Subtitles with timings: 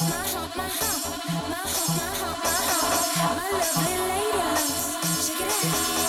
[0.00, 0.06] My
[3.52, 5.26] lovely lady loves.
[5.26, 6.07] Check it out.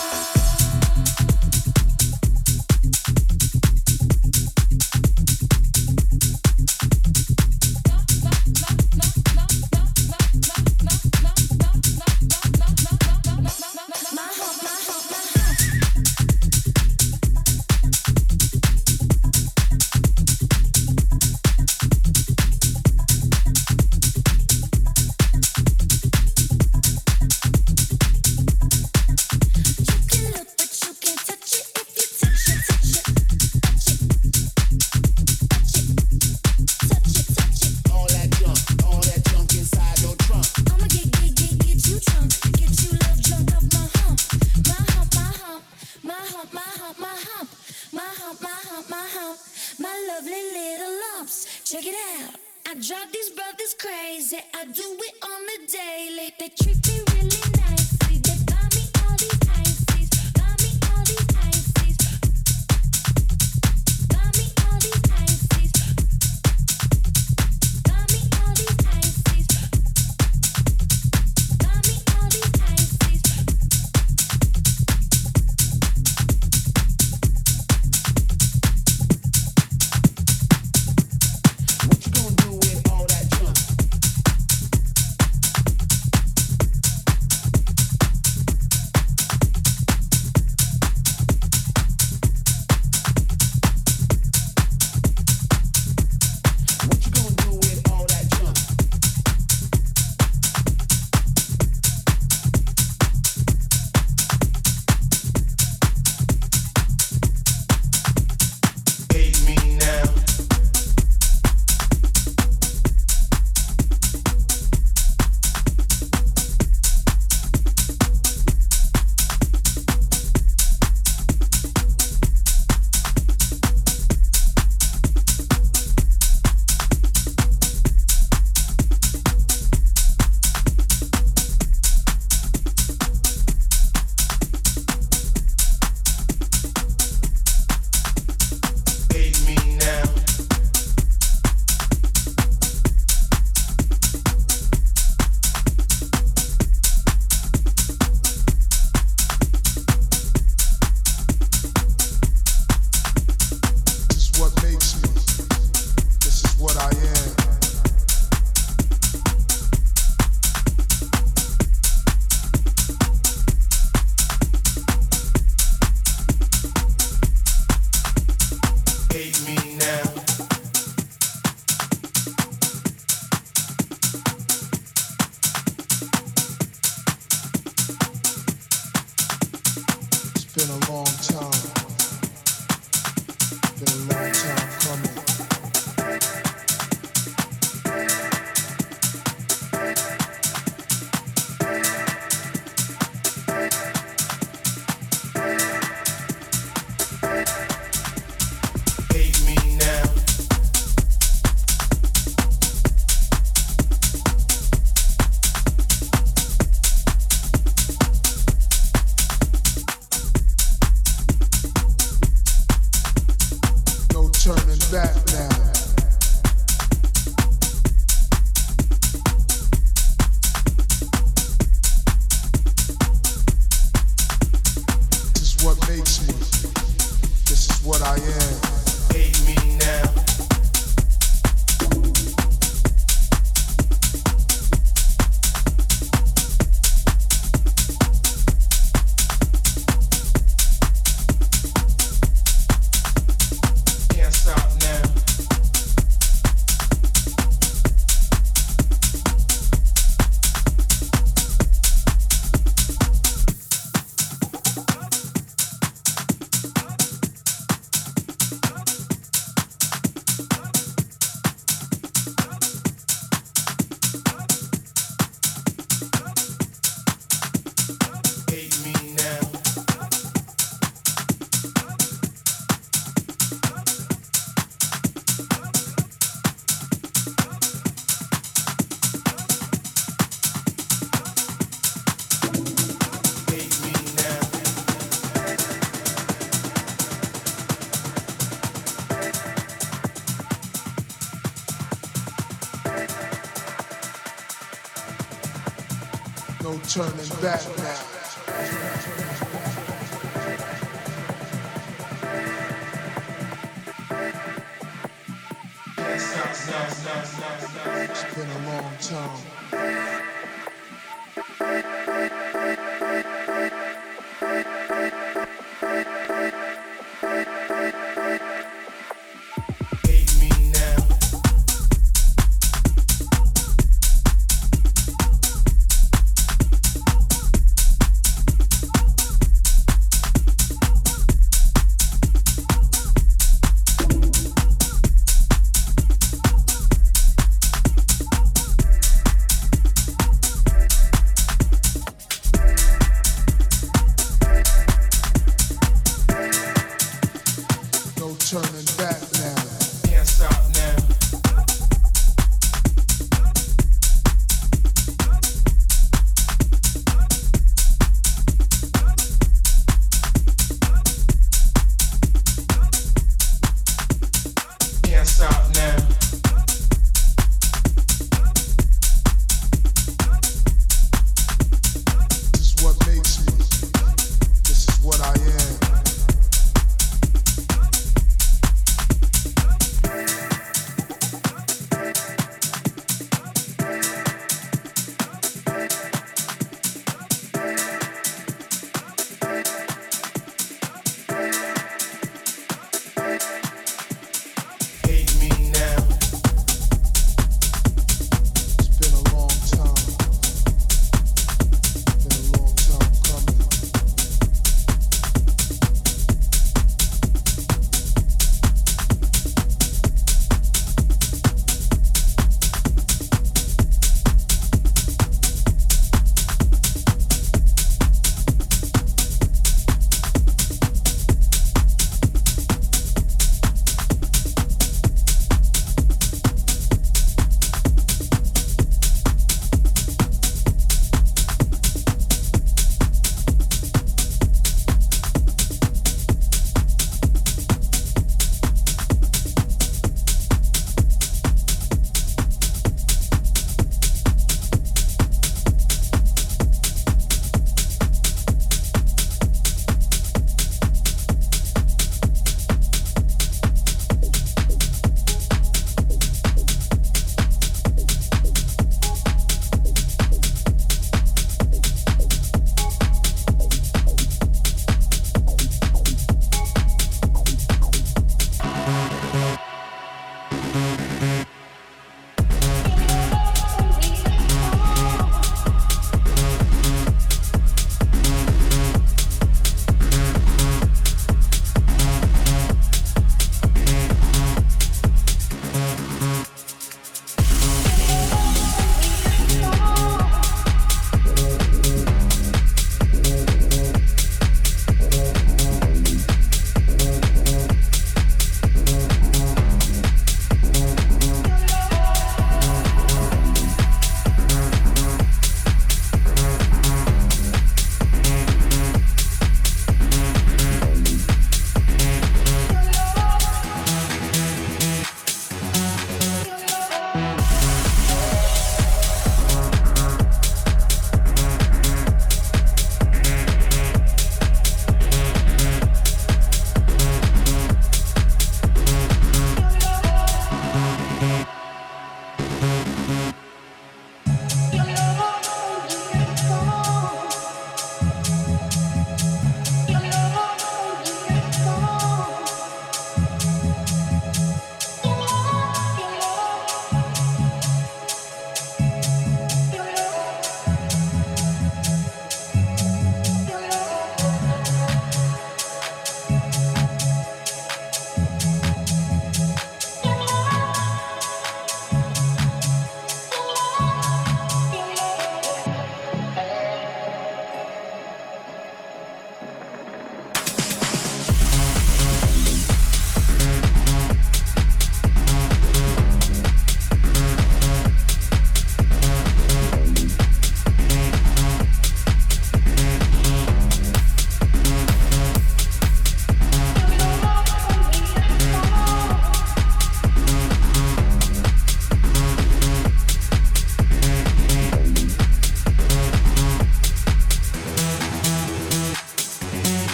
[296.90, 297.62] Turning back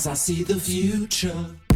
[0.00, 1.69] Eyes, I see the future.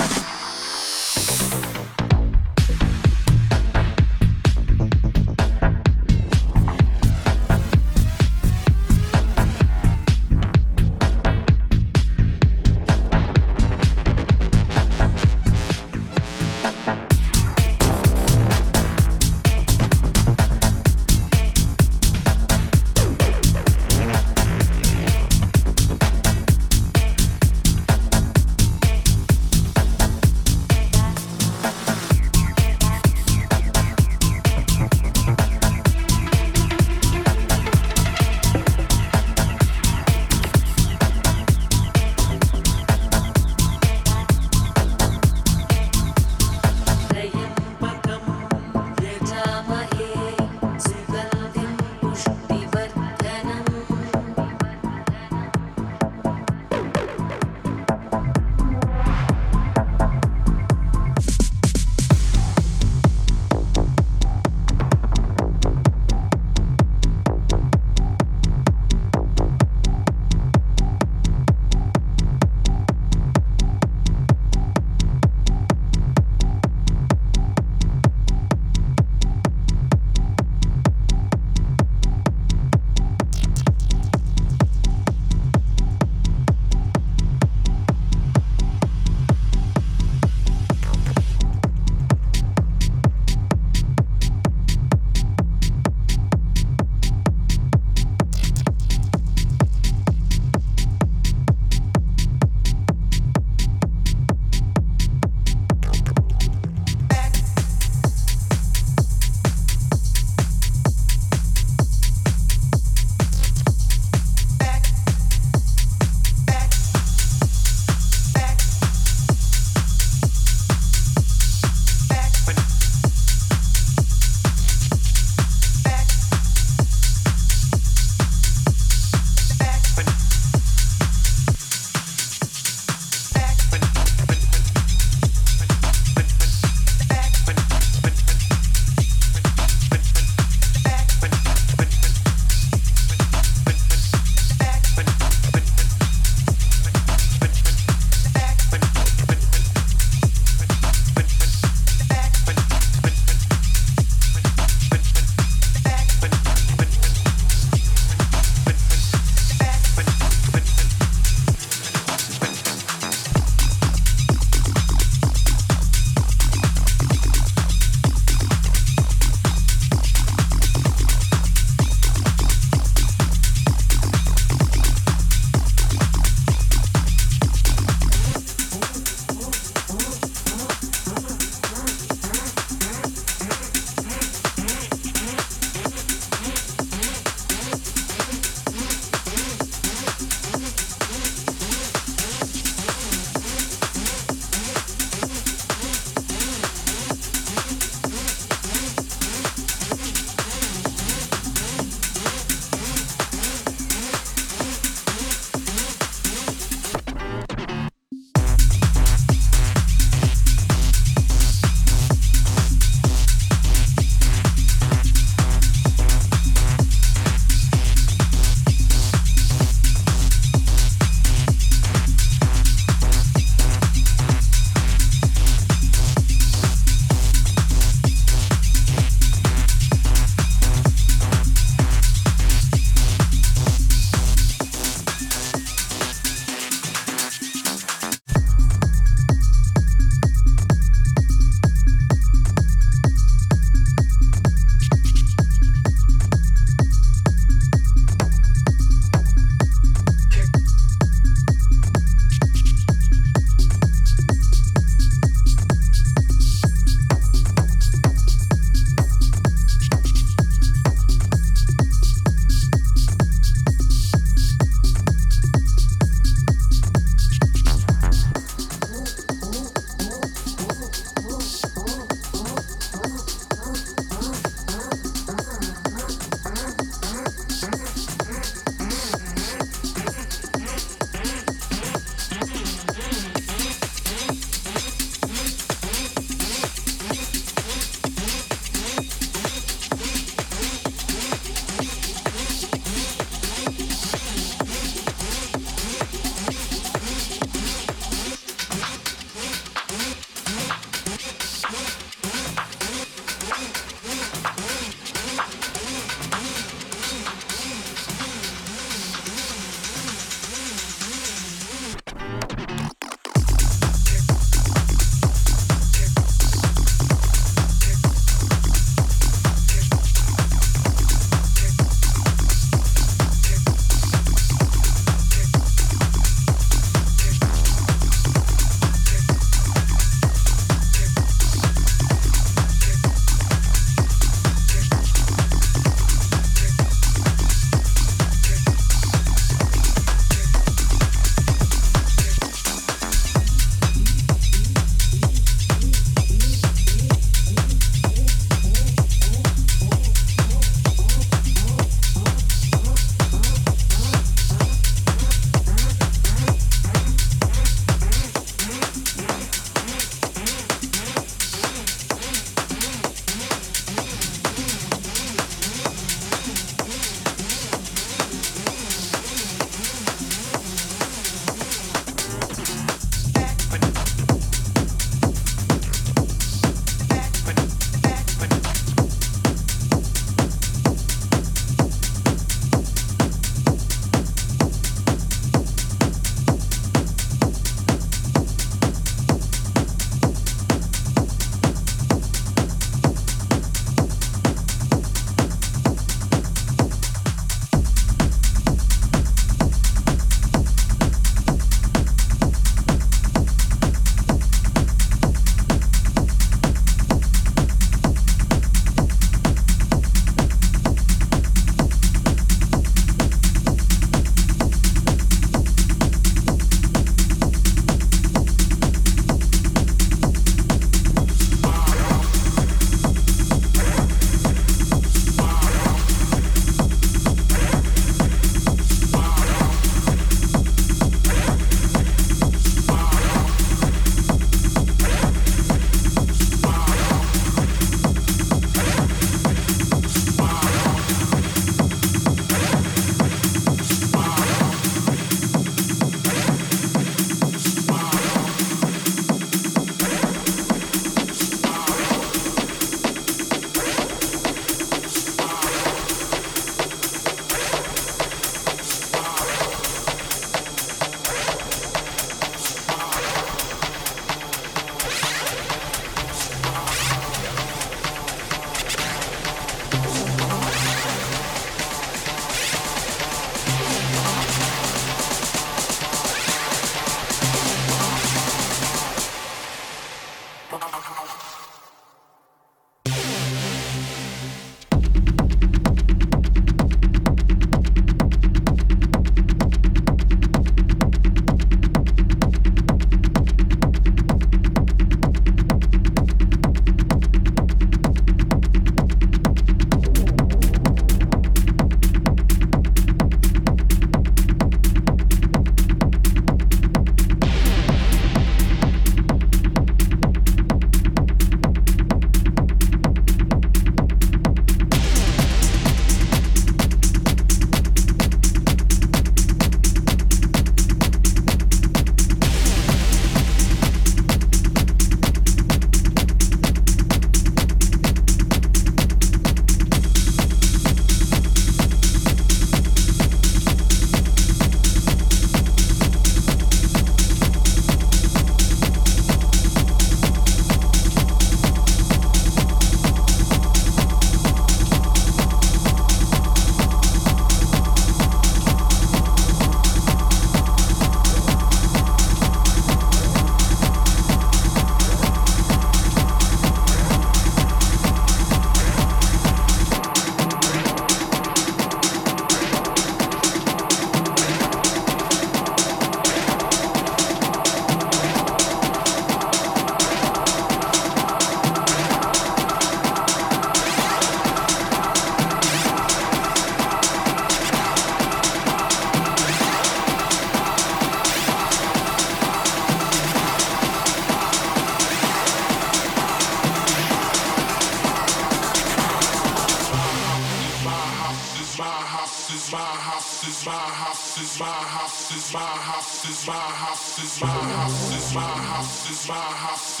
[595.54, 600.00] my house is my house is my house is my house is my house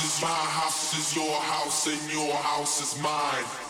[0.00, 3.69] is my house is your house and your house is mine.